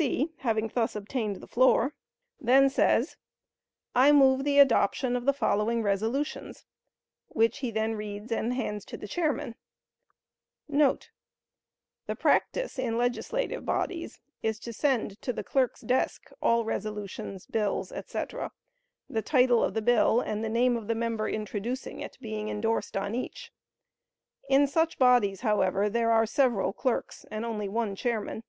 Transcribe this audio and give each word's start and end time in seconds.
C., 0.00 0.32
having 0.36 0.68
thus 0.72 0.94
obtained 0.94 1.38
the 1.40 1.48
floor, 1.48 1.92
then 2.40 2.70
says, 2.70 3.16
"I 3.96 4.12
move 4.12 4.44
the 4.44 4.60
adoption 4.60 5.16
of 5.16 5.24
the 5.24 5.32
following 5.32 5.82
resolutions," 5.82 6.64
which 7.26 7.58
he 7.58 7.72
then 7.72 7.96
reads 7.96 8.30
and 8.30 8.54
hands 8.54 8.84
to 8.84 8.96
the 8.96 9.08
chairman;* 9.08 9.56
[The 10.68 11.00
practice 12.16 12.78
in 12.78 12.96
legislative 12.96 13.64
bodies, 13.66 14.20
is 14.40 14.60
to 14.60 14.72
send 14.72 15.20
to 15.20 15.32
the 15.32 15.42
clerk's 15.42 15.80
desk 15.80 16.30
all 16.40 16.64
resolutions, 16.64 17.46
bills, 17.46 17.90
etc., 17.90 18.52
the 19.10 19.20
title 19.20 19.64
of 19.64 19.74
the 19.74 19.82
bill 19.82 20.20
and 20.20 20.44
the 20.44 20.48
name 20.48 20.76
of 20.76 20.86
the 20.86 20.94
member 20.94 21.28
introducing 21.28 21.98
it, 21.98 22.16
being 22.20 22.48
endorsed 22.48 22.96
on 22.96 23.16
each. 23.16 23.50
In 24.48 24.68
such 24.68 24.96
bodies, 24.96 25.40
however, 25.40 25.90
there 25.90 26.12
are 26.12 26.24
several 26.24 26.72
clerks 26.72 27.26
and 27.32 27.44
only 27.44 27.68
one 27.68 27.96
chairman. 27.96 28.44